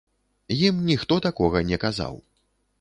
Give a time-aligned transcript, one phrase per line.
[0.67, 2.21] Ім ніхто такога не казаў.